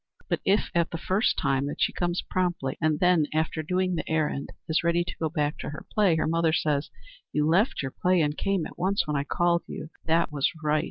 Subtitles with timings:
[0.27, 4.09] But if, at the first time that she comes promptly, and then, after doing the
[4.09, 6.89] errand, is ready to go back to her play, her mother says,
[7.31, 9.91] "You left your play and came at once when I called you.
[10.07, 10.79] That was right.